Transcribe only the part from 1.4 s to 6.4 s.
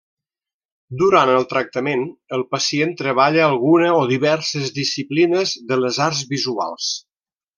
tractament, el pacient treballa alguna o diverses disciplines de les arts